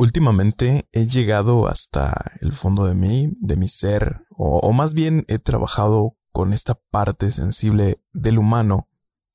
Últimamente 0.00 0.88
he 0.92 1.06
llegado 1.06 1.68
hasta 1.68 2.32
el 2.40 2.54
fondo 2.54 2.86
de 2.86 2.94
mí, 2.94 3.36
de 3.38 3.56
mi 3.56 3.68
ser, 3.68 4.24
o, 4.30 4.72
más 4.72 4.94
bien 4.94 5.26
he 5.28 5.38
trabajado 5.38 6.16
con 6.32 6.54
esta 6.54 6.74
parte 6.90 7.30
sensible 7.30 8.02
del 8.14 8.38
humano, 8.38 8.88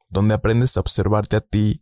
donde 0.10 0.34
aprendes 0.34 0.76
a 0.76 0.80
observarte 0.80 1.36
a 1.36 1.42
ti 1.42 1.82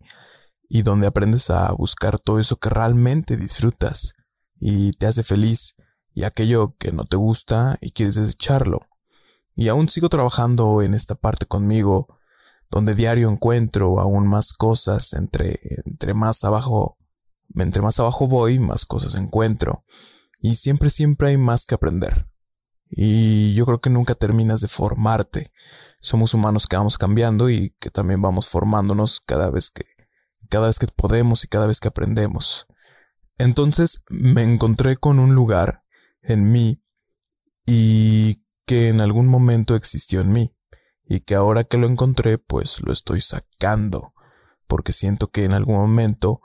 y 0.67 0.81
donde 0.81 1.07
aprendes 1.07 1.49
a 1.49 1.71
buscar 1.71 2.19
todo 2.19 2.41
eso 2.41 2.57
que 2.57 2.67
realmente 2.67 3.37
disfrutas 3.37 4.15
y 4.57 4.91
te 4.91 5.05
hace 5.05 5.23
feliz 5.23 5.77
y 6.13 6.25
aquello 6.25 6.75
que 6.77 6.91
no 6.91 7.05
te 7.05 7.15
gusta 7.15 7.77
y 7.79 7.93
quieres 7.93 8.15
desecharlo. 8.15 8.81
Y 9.55 9.69
aún 9.69 9.87
sigo 9.87 10.09
trabajando 10.09 10.81
en 10.81 10.93
esta 10.93 11.15
parte 11.15 11.45
conmigo, 11.45 12.19
donde 12.69 12.95
diario 12.95 13.29
encuentro 13.29 14.01
aún 14.01 14.27
más 14.27 14.51
cosas 14.51 15.13
entre, 15.13 15.57
entre 15.85 16.13
más 16.13 16.43
abajo 16.43 16.97
entre 17.55 17.81
más 17.81 17.99
abajo 17.99 18.27
voy, 18.27 18.59
más 18.59 18.85
cosas 18.85 19.15
encuentro. 19.15 19.85
Y 20.39 20.55
siempre, 20.55 20.89
siempre 20.89 21.29
hay 21.29 21.37
más 21.37 21.65
que 21.65 21.75
aprender. 21.75 22.27
Y 22.89 23.53
yo 23.55 23.65
creo 23.65 23.81
que 23.81 23.89
nunca 23.89 24.13
terminas 24.13 24.61
de 24.61 24.67
formarte. 24.67 25.51
Somos 26.01 26.33
humanos 26.33 26.67
que 26.67 26.75
vamos 26.75 26.97
cambiando 26.97 27.49
y 27.49 27.75
que 27.79 27.89
también 27.89 28.21
vamos 28.21 28.49
formándonos 28.49 29.21
cada 29.21 29.49
vez 29.49 29.71
que, 29.71 29.85
cada 30.49 30.67
vez 30.67 30.79
que 30.79 30.87
podemos 30.87 31.43
y 31.43 31.47
cada 31.47 31.65
vez 31.65 31.79
que 31.79 31.87
aprendemos. 31.87 32.67
Entonces 33.37 34.03
me 34.09 34.43
encontré 34.43 34.97
con 34.97 35.19
un 35.19 35.33
lugar 35.33 35.83
en 36.21 36.51
mí 36.51 36.83
y 37.65 38.45
que 38.65 38.89
en 38.89 39.01
algún 39.01 39.27
momento 39.27 39.75
existió 39.75 40.21
en 40.21 40.31
mí 40.31 40.55
y 41.05 41.21
que 41.21 41.35
ahora 41.35 41.63
que 41.63 41.77
lo 41.77 41.87
encontré 41.87 42.37
pues 42.37 42.81
lo 42.81 42.93
estoy 42.93 43.21
sacando 43.21 44.13
porque 44.67 44.93
siento 44.93 45.31
que 45.31 45.45
en 45.45 45.53
algún 45.53 45.75
momento 45.75 46.41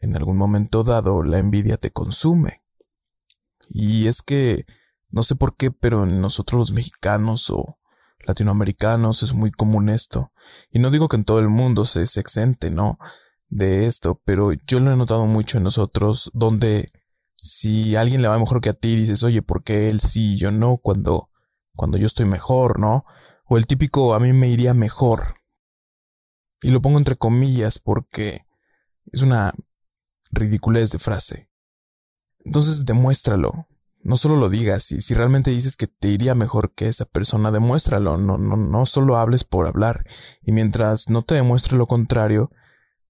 en 0.00 0.16
algún 0.16 0.36
momento 0.36 0.82
dado 0.82 1.22
la 1.22 1.38
envidia 1.38 1.76
te 1.76 1.90
consume. 1.90 2.62
Y 3.68 4.06
es 4.06 4.22
que, 4.22 4.64
no 5.10 5.22
sé 5.22 5.36
por 5.36 5.56
qué, 5.56 5.70
pero 5.70 6.04
en 6.04 6.20
nosotros 6.20 6.58
los 6.58 6.72
mexicanos 6.72 7.50
o 7.50 7.78
latinoamericanos 8.26 9.22
es 9.22 9.34
muy 9.34 9.50
común 9.50 9.88
esto. 9.88 10.32
Y 10.70 10.78
no 10.78 10.90
digo 10.90 11.08
que 11.08 11.16
en 11.16 11.24
todo 11.24 11.38
el 11.38 11.48
mundo 11.48 11.84
se, 11.84 12.06
se 12.06 12.20
exente, 12.20 12.70
¿no? 12.70 12.98
De 13.48 13.86
esto, 13.86 14.20
pero 14.24 14.52
yo 14.52 14.80
lo 14.80 14.92
he 14.92 14.96
notado 14.96 15.24
mucho 15.26 15.56
en 15.58 15.64
nosotros, 15.64 16.30
donde 16.34 16.90
si 17.36 17.96
alguien 17.96 18.20
le 18.20 18.28
va 18.28 18.38
mejor 18.38 18.60
que 18.60 18.70
a 18.70 18.74
ti, 18.74 18.96
dices, 18.96 19.22
oye, 19.22 19.42
¿por 19.42 19.62
qué 19.62 19.88
él 19.88 20.00
sí 20.00 20.34
y 20.34 20.36
yo 20.36 20.50
no? 20.50 20.76
Cuando, 20.76 21.30
cuando 21.74 21.96
yo 21.96 22.06
estoy 22.06 22.26
mejor, 22.26 22.78
¿no? 22.78 23.04
O 23.46 23.56
el 23.56 23.66
típico, 23.66 24.14
a 24.14 24.20
mí 24.20 24.32
me 24.32 24.48
iría 24.48 24.74
mejor. 24.74 25.36
Y 26.60 26.70
lo 26.70 26.82
pongo 26.82 26.98
entre 26.98 27.16
comillas 27.16 27.78
porque 27.78 28.44
es 29.12 29.22
una 29.22 29.54
ridiculez 30.32 30.90
de 30.90 30.98
frase. 30.98 31.50
Entonces 32.44 32.84
demuéstralo. 32.84 33.66
No 34.00 34.16
solo 34.16 34.36
lo 34.36 34.48
digas, 34.48 34.92
y 34.92 35.00
si 35.00 35.12
realmente 35.14 35.50
dices 35.50 35.76
que 35.76 35.88
te 35.88 36.08
iría 36.08 36.34
mejor 36.34 36.72
que 36.72 36.86
esa 36.86 37.04
persona, 37.04 37.50
demuéstralo, 37.50 38.16
no, 38.16 38.38
no, 38.38 38.56
no 38.56 38.86
solo 38.86 39.16
hables 39.16 39.42
por 39.44 39.66
hablar, 39.66 40.06
y 40.40 40.52
mientras 40.52 41.10
no 41.10 41.22
te 41.22 41.34
demuestre 41.34 41.76
lo 41.76 41.86
contrario, 41.86 42.50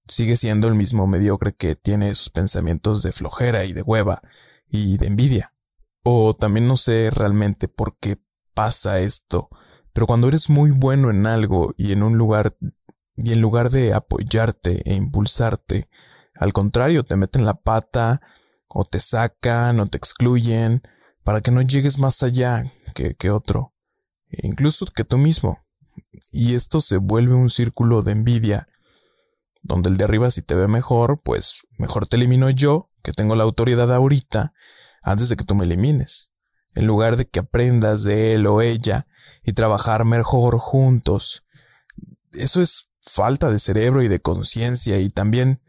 sigue 0.07 0.35
siendo 0.35 0.67
el 0.67 0.75
mismo 0.75 1.07
mediocre 1.07 1.53
que 1.53 1.75
tiene 1.75 2.09
esos 2.09 2.29
pensamientos 2.29 3.03
de 3.03 3.11
flojera 3.11 3.65
y 3.65 3.73
de 3.73 3.83
hueva 3.83 4.21
y 4.67 4.97
de 4.97 5.07
envidia. 5.07 5.53
O 6.03 6.33
también 6.33 6.67
no 6.67 6.75
sé 6.75 7.11
realmente 7.11 7.67
por 7.67 7.97
qué 7.99 8.17
pasa 8.53 8.99
esto, 8.99 9.49
pero 9.93 10.07
cuando 10.07 10.27
eres 10.27 10.49
muy 10.49 10.71
bueno 10.71 11.11
en 11.11 11.27
algo 11.27 11.73
y 11.77 11.91
en 11.91 12.03
un 12.03 12.17
lugar 12.17 12.57
y 13.15 13.33
en 13.33 13.41
lugar 13.41 13.69
de 13.69 13.93
apoyarte 13.93 14.81
e 14.89 14.95
impulsarte, 14.95 15.89
al 16.39 16.53
contrario, 16.53 17.03
te 17.03 17.17
meten 17.17 17.45
la 17.45 17.53
pata, 17.53 18.21
o 18.69 18.85
te 18.85 19.01
sacan, 19.01 19.79
o 19.81 19.87
te 19.87 19.97
excluyen, 19.97 20.81
para 21.23 21.41
que 21.41 21.51
no 21.51 21.61
llegues 21.61 21.99
más 21.99 22.23
allá 22.23 22.71
que, 22.95 23.15
que 23.15 23.29
otro, 23.29 23.73
e 24.29 24.47
incluso 24.47 24.85
que 24.85 25.03
tú 25.03 25.17
mismo. 25.17 25.59
Y 26.31 26.55
esto 26.55 26.79
se 26.79 26.97
vuelve 26.97 27.35
un 27.35 27.49
círculo 27.49 28.01
de 28.03 28.13
envidia, 28.13 28.69
donde 29.61 29.89
el 29.89 29.97
de 29.97 30.05
arriba 30.05 30.29
si 30.29 30.41
te 30.41 30.55
ve 30.55 30.69
mejor, 30.69 31.21
pues 31.21 31.63
mejor 31.77 32.07
te 32.07 32.15
elimino 32.15 32.49
yo, 32.49 32.89
que 33.03 33.11
tengo 33.11 33.35
la 33.35 33.43
autoridad 33.43 33.93
ahorita, 33.93 34.53
antes 35.03 35.27
de 35.27 35.35
que 35.35 35.43
tú 35.43 35.55
me 35.55 35.65
elimines, 35.65 36.31
en 36.75 36.87
lugar 36.87 37.17
de 37.17 37.27
que 37.27 37.41
aprendas 37.41 38.03
de 38.03 38.33
él 38.33 38.47
o 38.47 38.61
ella 38.61 39.07
y 39.43 39.53
trabajar 39.53 40.05
mejor 40.05 40.57
juntos. 40.57 41.43
Eso 42.31 42.61
es 42.61 42.89
falta 43.01 43.51
de 43.51 43.59
cerebro 43.59 44.03
y 44.03 44.07
de 44.07 44.21
conciencia 44.21 44.99
y 44.99 45.09
también 45.09 45.59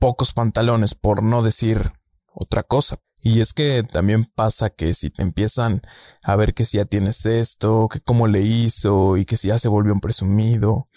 pocos 0.00 0.32
pantalones, 0.32 0.96
por 0.96 1.22
no 1.22 1.42
decir 1.42 1.92
otra 2.32 2.64
cosa. 2.64 2.98
Y 3.22 3.40
es 3.40 3.52
que 3.52 3.84
también 3.84 4.24
pasa 4.24 4.70
que 4.70 4.94
si 4.94 5.10
te 5.10 5.22
empiezan 5.22 5.82
a 6.22 6.34
ver 6.36 6.54
que 6.54 6.64
si 6.64 6.78
ya 6.78 6.86
tienes 6.86 7.26
esto, 7.26 7.86
que 7.88 8.00
cómo 8.00 8.26
le 8.26 8.40
hizo 8.40 9.18
y 9.18 9.26
que 9.26 9.36
si 9.36 9.48
ya 9.48 9.58
se 9.58 9.68
volvió 9.68 9.92
un 9.92 10.00
presumido. 10.00 10.88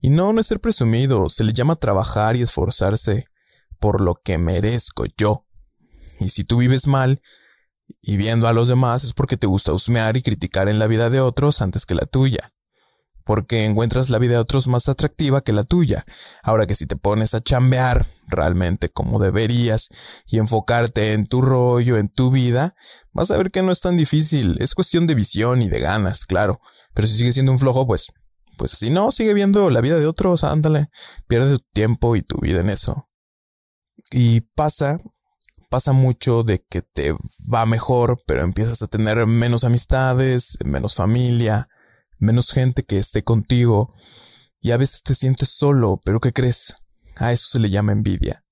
Y 0.00 0.10
no, 0.10 0.32
no 0.32 0.40
es 0.40 0.48
ser 0.48 0.60
presumido, 0.60 1.28
se 1.28 1.44
le 1.44 1.52
llama 1.52 1.76
trabajar 1.76 2.34
y 2.34 2.42
esforzarse 2.42 3.24
por 3.78 4.00
lo 4.00 4.16
que 4.16 4.36
merezco 4.36 5.04
yo. 5.16 5.46
Y 6.18 6.30
si 6.30 6.42
tú 6.42 6.58
vives 6.58 6.88
mal 6.88 7.22
y 8.02 8.16
viendo 8.16 8.48
a 8.48 8.52
los 8.52 8.66
demás 8.66 9.04
es 9.04 9.12
porque 9.12 9.36
te 9.36 9.46
gusta 9.46 9.72
husmear 9.72 10.16
y 10.16 10.22
criticar 10.22 10.68
en 10.68 10.78
la 10.78 10.88
vida 10.88 11.08
de 11.08 11.20
otros 11.20 11.62
antes 11.62 11.86
que 11.86 11.94
la 11.94 12.06
tuya 12.06 12.52
porque 13.30 13.64
encuentras 13.64 14.10
la 14.10 14.18
vida 14.18 14.32
de 14.32 14.38
otros 14.38 14.66
más 14.66 14.88
atractiva 14.88 15.40
que 15.40 15.52
la 15.52 15.62
tuya. 15.62 16.04
Ahora 16.42 16.66
que 16.66 16.74
si 16.74 16.86
te 16.86 16.96
pones 16.96 17.32
a 17.32 17.40
chambear 17.40 18.08
realmente 18.26 18.88
como 18.88 19.20
deberías 19.20 19.90
y 20.26 20.38
enfocarte 20.38 21.12
en 21.12 21.28
tu 21.28 21.40
rollo, 21.40 21.96
en 21.96 22.08
tu 22.08 22.32
vida, 22.32 22.74
vas 23.12 23.30
a 23.30 23.36
ver 23.36 23.52
que 23.52 23.62
no 23.62 23.70
es 23.70 23.82
tan 23.82 23.96
difícil. 23.96 24.56
Es 24.58 24.74
cuestión 24.74 25.06
de 25.06 25.14
visión 25.14 25.62
y 25.62 25.68
de 25.68 25.78
ganas, 25.78 26.26
claro. 26.26 26.60
Pero 26.92 27.06
si 27.06 27.18
sigues 27.18 27.34
siendo 27.34 27.52
un 27.52 27.60
flojo, 27.60 27.86
pues, 27.86 28.10
pues 28.58 28.72
si 28.72 28.90
no, 28.90 29.12
sigue 29.12 29.32
viendo 29.32 29.70
la 29.70 29.80
vida 29.80 29.98
de 29.98 30.08
otros, 30.08 30.42
ándale. 30.42 30.88
Pierde 31.28 31.56
tu 31.56 31.64
tiempo 31.72 32.16
y 32.16 32.22
tu 32.22 32.40
vida 32.40 32.62
en 32.62 32.70
eso. 32.70 33.06
Y 34.10 34.40
pasa, 34.56 34.98
pasa 35.68 35.92
mucho 35.92 36.42
de 36.42 36.64
que 36.68 36.82
te 36.82 37.14
va 37.46 37.64
mejor, 37.64 38.20
pero 38.26 38.42
empiezas 38.42 38.82
a 38.82 38.88
tener 38.88 39.24
menos 39.28 39.62
amistades, 39.62 40.58
menos 40.64 40.96
familia, 40.96 41.68
menos 42.20 42.52
gente 42.52 42.84
que 42.84 42.98
esté 42.98 43.24
contigo 43.24 43.94
y 44.60 44.70
a 44.70 44.76
veces 44.76 45.02
te 45.02 45.14
sientes 45.14 45.48
solo, 45.48 46.00
pero 46.04 46.20
¿qué 46.20 46.32
crees? 46.32 46.76
A 47.16 47.32
eso 47.32 47.48
se 47.48 47.58
le 47.58 47.70
llama 47.70 47.92
envidia. 47.92 48.42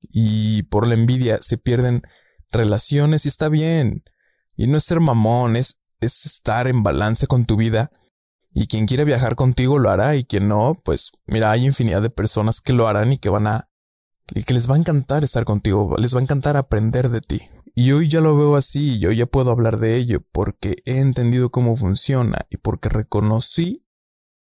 Y 0.00 0.64
por 0.64 0.86
la 0.86 0.94
envidia 0.94 1.40
se 1.40 1.56
pierden 1.56 2.02
relaciones 2.50 3.24
y 3.24 3.28
está 3.28 3.48
bien. 3.48 4.02
Y 4.56 4.66
no 4.66 4.76
es 4.76 4.84
ser 4.84 5.00
mamón, 5.00 5.56
es, 5.56 5.78
es 6.00 6.26
estar 6.26 6.66
en 6.66 6.82
balance 6.82 7.26
con 7.26 7.46
tu 7.46 7.56
vida. 7.56 7.90
Y 8.50 8.66
quien 8.66 8.86
quiere 8.86 9.04
viajar 9.04 9.36
contigo 9.36 9.78
lo 9.78 9.90
hará 9.90 10.16
y 10.16 10.24
quien 10.24 10.48
no, 10.48 10.76
pues 10.84 11.12
mira, 11.26 11.50
hay 11.50 11.64
infinidad 11.64 12.02
de 12.02 12.10
personas 12.10 12.60
que 12.60 12.74
lo 12.74 12.86
harán 12.86 13.12
y 13.12 13.18
que 13.18 13.30
van 13.30 13.46
a 13.46 13.68
y 14.34 14.44
que 14.44 14.54
les 14.54 14.70
va 14.70 14.76
a 14.76 14.78
encantar 14.78 15.24
estar 15.24 15.44
contigo, 15.44 15.96
les 15.98 16.14
va 16.14 16.20
a 16.20 16.22
encantar 16.22 16.56
aprender 16.56 17.10
de 17.10 17.20
ti. 17.20 17.42
Y 17.74 17.92
hoy 17.92 18.08
ya 18.08 18.20
lo 18.20 18.36
veo 18.36 18.56
así, 18.56 18.98
yo 18.98 19.12
ya 19.12 19.26
puedo 19.26 19.50
hablar 19.50 19.78
de 19.78 19.96
ello 19.96 20.20
porque 20.32 20.76
he 20.84 21.00
entendido 21.00 21.50
cómo 21.50 21.76
funciona 21.76 22.46
y 22.50 22.58
porque 22.58 22.88
reconocí 22.88 23.86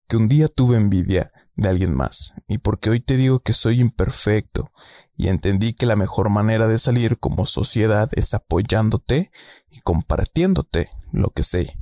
que 0.09 0.17
un 0.17 0.29
día 0.29 0.49
tuve 0.49 0.77
envidia 0.77 1.33
de 1.57 1.69
alguien 1.69 1.95
más 1.95 2.35
y 2.47 2.59
porque 2.59 2.91
hoy 2.91 3.01
te 3.01 3.17
digo 3.17 3.41
que 3.41 3.53
soy 3.53 3.81
imperfecto 3.81 4.71
y 5.17 5.29
entendí 5.29 5.73
que 5.73 5.87
la 5.87 5.97
mejor 5.97 6.29
manera 6.29 6.69
de 6.69 6.79
salir 6.79 7.19
como 7.19 7.47
sociedad 7.47 8.11
es 8.13 8.35
apoyándote 8.35 9.31
y 9.71 9.81
compartiéndote 9.81 10.91
lo 11.11 11.31
que 11.31 11.43
sé. 11.43 11.79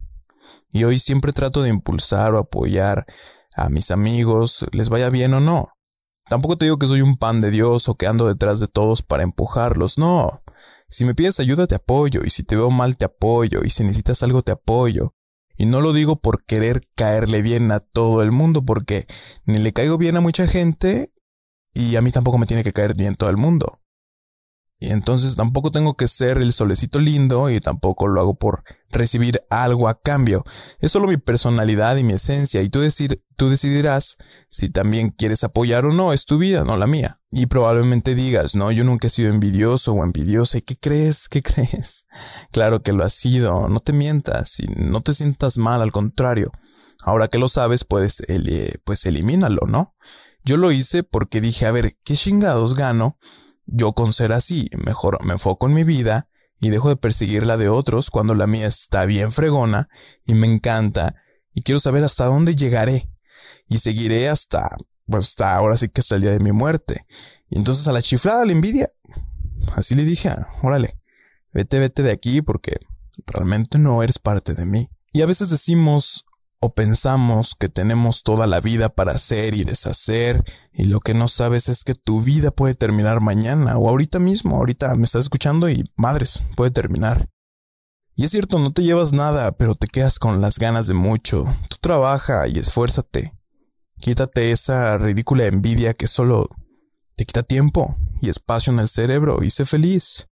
Y 0.70 0.84
hoy 0.84 0.98
siempre 0.98 1.32
trato 1.32 1.62
de 1.62 1.70
impulsar 1.70 2.34
o 2.34 2.38
apoyar 2.38 3.06
a 3.56 3.68
mis 3.68 3.90
amigos, 3.90 4.66
les 4.72 4.88
vaya 4.88 5.10
bien 5.10 5.34
o 5.34 5.40
no. 5.40 5.73
Tampoco 6.28 6.56
te 6.56 6.64
digo 6.64 6.78
que 6.78 6.86
soy 6.86 7.02
un 7.02 7.16
pan 7.16 7.40
de 7.40 7.50
Dios 7.50 7.88
o 7.88 7.96
que 7.96 8.06
ando 8.06 8.26
detrás 8.26 8.60
de 8.60 8.68
todos 8.68 9.02
para 9.02 9.22
empujarlos, 9.22 9.98
no. 9.98 10.42
Si 10.88 11.04
me 11.04 11.14
pides 11.14 11.40
ayuda 11.40 11.66
te 11.66 11.74
apoyo, 11.74 12.22
y 12.24 12.30
si 12.30 12.44
te 12.44 12.56
veo 12.56 12.70
mal 12.70 12.96
te 12.96 13.04
apoyo, 13.04 13.60
y 13.64 13.70
si 13.70 13.82
necesitas 13.82 14.22
algo 14.22 14.42
te 14.42 14.52
apoyo. 14.52 15.14
Y 15.56 15.66
no 15.66 15.80
lo 15.80 15.92
digo 15.92 16.16
por 16.16 16.44
querer 16.44 16.88
caerle 16.96 17.42
bien 17.42 17.70
a 17.72 17.80
todo 17.80 18.22
el 18.22 18.32
mundo, 18.32 18.64
porque 18.64 19.06
ni 19.44 19.58
le 19.58 19.72
caigo 19.72 19.98
bien 19.98 20.16
a 20.16 20.20
mucha 20.20 20.46
gente, 20.46 21.12
y 21.72 21.96
a 21.96 22.00
mí 22.00 22.10
tampoco 22.10 22.38
me 22.38 22.46
tiene 22.46 22.64
que 22.64 22.72
caer 22.72 22.94
bien 22.94 23.16
todo 23.16 23.30
el 23.30 23.36
mundo. 23.36 23.80
Y 24.84 24.90
entonces 24.90 25.34
tampoco 25.34 25.70
tengo 25.70 25.96
que 25.96 26.06
ser 26.06 26.36
el 26.36 26.52
solecito 26.52 26.98
lindo 26.98 27.48
y 27.48 27.58
tampoco 27.58 28.06
lo 28.06 28.20
hago 28.20 28.34
por 28.34 28.64
recibir 28.90 29.40
algo 29.48 29.88
a 29.88 29.98
cambio. 29.98 30.44
Es 30.78 30.92
solo 30.92 31.08
mi 31.08 31.16
personalidad 31.16 31.96
y 31.96 32.04
mi 32.04 32.12
esencia 32.12 32.60
y 32.60 32.68
tú, 32.68 32.80
tú 33.36 33.48
decidirás 33.48 34.18
si 34.50 34.68
también 34.68 35.08
quieres 35.08 35.42
apoyar 35.42 35.86
o 35.86 35.92
no. 35.94 36.12
Es 36.12 36.26
tu 36.26 36.36
vida, 36.36 36.64
no 36.64 36.76
la 36.76 36.86
mía. 36.86 37.18
Y 37.30 37.46
probablemente 37.46 38.14
digas, 38.14 38.56
no, 38.56 38.70
yo 38.72 38.84
nunca 38.84 39.06
he 39.06 39.10
sido 39.10 39.30
envidioso 39.30 39.94
o 39.94 40.04
envidiosa. 40.04 40.58
¿Y 40.58 40.62
qué 40.62 40.76
crees? 40.76 41.30
¿Qué 41.30 41.42
crees? 41.42 42.04
Claro 42.52 42.82
que 42.82 42.92
lo 42.92 43.04
has 43.04 43.14
sido. 43.14 43.70
No 43.70 43.80
te 43.80 43.94
mientas 43.94 44.60
y 44.60 44.66
no 44.76 45.00
te 45.00 45.14
sientas 45.14 45.56
mal, 45.56 45.80
al 45.80 45.92
contrario. 45.92 46.52
Ahora 47.02 47.28
que 47.28 47.38
lo 47.38 47.48
sabes, 47.48 47.86
pues, 47.86 48.22
pues 48.84 49.06
elimínalo, 49.06 49.62
¿no? 49.66 49.94
Yo 50.44 50.58
lo 50.58 50.72
hice 50.72 51.04
porque 51.04 51.40
dije, 51.40 51.64
a 51.64 51.72
ver, 51.72 51.96
¿qué 52.04 52.16
chingados 52.16 52.74
gano 52.74 53.16
yo 53.66 53.92
con 53.92 54.12
ser 54.12 54.32
así, 54.32 54.68
mejor 54.84 55.24
me 55.24 55.34
enfoco 55.34 55.66
en 55.66 55.74
mi 55.74 55.84
vida 55.84 56.28
y 56.60 56.70
dejo 56.70 56.88
de 56.88 56.96
perseguir 56.96 57.46
la 57.46 57.56
de 57.56 57.68
otros 57.68 58.10
cuando 58.10 58.34
la 58.34 58.46
mía 58.46 58.66
está 58.66 59.04
bien 59.06 59.32
fregona 59.32 59.88
y 60.24 60.34
me 60.34 60.46
encanta 60.46 61.16
y 61.52 61.62
quiero 61.62 61.78
saber 61.78 62.02
hasta 62.04 62.26
dónde 62.26 62.56
llegaré 62.56 63.08
y 63.68 63.78
seguiré 63.78 64.28
hasta, 64.28 64.76
pues 65.06 65.28
hasta 65.28 65.54
ahora 65.54 65.76
sí 65.76 65.88
que 65.88 66.00
hasta 66.00 66.16
el 66.16 66.22
día 66.22 66.30
de 66.30 66.40
mi 66.40 66.52
muerte. 66.52 67.04
Y 67.48 67.58
entonces 67.58 67.86
a 67.88 67.92
la 67.92 68.02
chiflada 68.02 68.44
la 68.44 68.52
envidia. 68.52 68.88
Así 69.76 69.94
le 69.94 70.04
dije, 70.04 70.30
órale, 70.62 70.98
vete, 71.52 71.78
vete 71.78 72.02
de 72.02 72.10
aquí 72.10 72.42
porque 72.42 72.80
realmente 73.26 73.78
no 73.78 74.02
eres 74.02 74.18
parte 74.18 74.54
de 74.54 74.66
mí. 74.66 74.90
Y 75.12 75.22
a 75.22 75.26
veces 75.26 75.48
decimos 75.48 76.26
o 76.64 76.72
pensamos 76.72 77.54
que 77.54 77.68
tenemos 77.68 78.22
toda 78.22 78.46
la 78.46 78.60
vida 78.60 78.88
para 78.88 79.12
hacer 79.12 79.52
y 79.52 79.64
deshacer 79.64 80.44
y 80.72 80.84
lo 80.84 81.00
que 81.00 81.12
no 81.12 81.28
sabes 81.28 81.68
es 81.68 81.84
que 81.84 81.94
tu 81.94 82.22
vida 82.22 82.52
puede 82.52 82.74
terminar 82.74 83.20
mañana 83.20 83.76
o 83.76 83.90
ahorita 83.90 84.18
mismo, 84.18 84.56
ahorita 84.56 84.96
me 84.96 85.04
estás 85.04 85.24
escuchando 85.24 85.68
y 85.68 85.92
madres, 85.94 86.42
puede 86.56 86.70
terminar. 86.70 87.28
Y 88.16 88.24
es 88.24 88.30
cierto, 88.30 88.58
no 88.58 88.72
te 88.72 88.82
llevas 88.82 89.12
nada, 89.12 89.52
pero 89.52 89.74
te 89.74 89.88
quedas 89.88 90.18
con 90.18 90.40
las 90.40 90.58
ganas 90.58 90.86
de 90.86 90.94
mucho. 90.94 91.44
Tú 91.68 91.76
trabaja 91.82 92.48
y 92.48 92.58
esfuérzate. 92.58 93.34
Quítate 94.00 94.50
esa 94.50 94.96
ridícula 94.96 95.44
envidia 95.44 95.92
que 95.92 96.06
solo 96.06 96.48
te 97.14 97.26
quita 97.26 97.42
tiempo 97.42 97.94
y 98.22 98.30
espacio 98.30 98.72
en 98.72 98.78
el 98.78 98.88
cerebro 98.88 99.42
y 99.42 99.50
sé 99.50 99.66
feliz. 99.66 100.28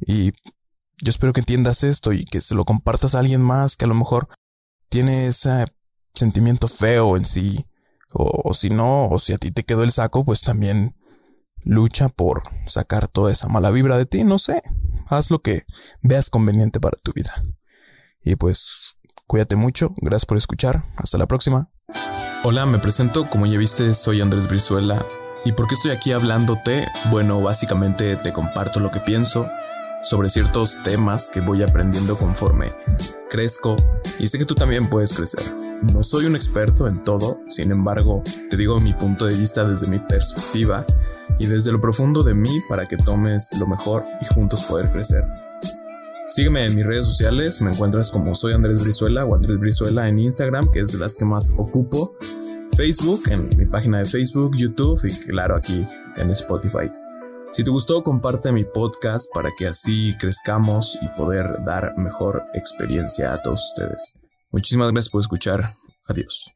Y 0.00 0.32
yo 1.02 1.10
espero 1.10 1.34
que 1.34 1.40
entiendas 1.40 1.84
esto 1.84 2.14
y 2.14 2.24
que 2.24 2.40
se 2.40 2.54
lo 2.54 2.64
compartas 2.64 3.14
a 3.14 3.18
alguien 3.18 3.42
más 3.42 3.76
que 3.76 3.84
a 3.84 3.88
lo 3.88 3.94
mejor 3.94 4.28
tiene 4.88 5.26
ese 5.26 5.66
sentimiento 6.14 6.68
feo 6.68 7.16
en 7.16 7.24
sí. 7.24 7.64
O, 8.12 8.54
si 8.54 8.70
no, 8.70 9.08
o 9.08 9.18
si 9.18 9.34
a 9.34 9.36
ti 9.36 9.50
te 9.50 9.64
quedó 9.64 9.82
el 9.82 9.90
saco, 9.90 10.24
pues 10.24 10.40
también 10.40 10.96
lucha 11.62 12.08
por 12.08 12.44
sacar 12.66 13.08
toda 13.08 13.30
esa 13.30 13.48
mala 13.48 13.70
vibra 13.70 13.98
de 13.98 14.06
ti, 14.06 14.24
no 14.24 14.38
sé. 14.38 14.62
Haz 15.08 15.30
lo 15.30 15.40
que 15.40 15.64
veas 16.00 16.30
conveniente 16.30 16.80
para 16.80 16.96
tu 17.02 17.12
vida. 17.12 17.44
Y 18.22 18.36
pues, 18.36 18.96
cuídate 19.26 19.56
mucho, 19.56 19.90
gracias 19.98 20.24
por 20.24 20.38
escuchar, 20.38 20.84
hasta 20.96 21.18
la 21.18 21.26
próxima. 21.26 21.70
Hola, 22.44 22.64
me 22.64 22.78
presento, 22.78 23.28
como 23.28 23.44
ya 23.46 23.58
viste, 23.58 23.92
soy 23.92 24.22
Andrés 24.22 24.48
Brizuela. 24.48 25.06
¿Y 25.44 25.52
por 25.52 25.68
qué 25.68 25.74
estoy 25.74 25.90
aquí 25.90 26.12
hablándote? 26.12 26.86
Bueno, 27.10 27.40
básicamente 27.42 28.16
te 28.16 28.32
comparto 28.32 28.80
lo 28.80 28.90
que 28.90 29.00
pienso 29.00 29.46
sobre 30.06 30.28
ciertos 30.28 30.76
temas 30.84 31.28
que 31.30 31.40
voy 31.40 31.62
aprendiendo 31.62 32.16
conforme 32.16 32.70
crezco 33.28 33.74
y 34.20 34.28
sé 34.28 34.38
que 34.38 34.44
tú 34.44 34.54
también 34.54 34.88
puedes 34.88 35.12
crecer. 35.12 35.42
No 35.92 36.04
soy 36.04 36.26
un 36.26 36.36
experto 36.36 36.86
en 36.86 37.02
todo, 37.02 37.40
sin 37.48 37.72
embargo, 37.72 38.22
te 38.48 38.56
digo 38.56 38.78
mi 38.78 38.92
punto 38.92 39.26
de 39.26 39.36
vista 39.36 39.64
desde 39.64 39.88
mi 39.88 39.98
perspectiva 39.98 40.86
y 41.40 41.46
desde 41.46 41.72
lo 41.72 41.80
profundo 41.80 42.22
de 42.22 42.34
mí 42.34 42.50
para 42.68 42.86
que 42.86 42.96
tomes 42.96 43.48
lo 43.58 43.66
mejor 43.66 44.04
y 44.22 44.32
juntos 44.32 44.64
poder 44.66 44.88
crecer. 44.90 45.24
Sígueme 46.28 46.64
en 46.64 46.74
mis 46.76 46.86
redes 46.86 47.06
sociales, 47.06 47.60
me 47.60 47.70
encuentras 47.70 48.10
como 48.10 48.36
soy 48.36 48.52
Andrés 48.52 48.84
Brizuela 48.84 49.24
o 49.24 49.34
Andrés 49.34 49.58
Brizuela 49.58 50.08
en 50.08 50.20
Instagram, 50.20 50.70
que 50.70 50.80
es 50.80 50.92
de 50.92 50.98
las 50.98 51.16
que 51.16 51.24
más 51.24 51.52
ocupo, 51.56 52.16
Facebook, 52.76 53.22
en 53.30 53.48
mi 53.58 53.66
página 53.66 53.98
de 53.98 54.04
Facebook, 54.04 54.56
YouTube 54.56 55.00
y 55.02 55.30
claro 55.30 55.56
aquí 55.56 55.84
en 56.16 56.30
Spotify. 56.30 56.90
Si 57.56 57.64
te 57.64 57.70
gustó, 57.70 58.02
comparte 58.02 58.52
mi 58.52 58.64
podcast 58.64 59.32
para 59.32 59.48
que 59.56 59.66
así 59.66 60.14
crezcamos 60.20 60.98
y 61.00 61.08
poder 61.16 61.64
dar 61.64 61.96
mejor 61.96 62.44
experiencia 62.52 63.32
a 63.32 63.40
todos 63.40 63.72
ustedes. 63.72 64.12
Muchísimas 64.50 64.92
gracias 64.92 65.10
por 65.10 65.22
escuchar. 65.22 65.72
Adiós. 66.06 66.54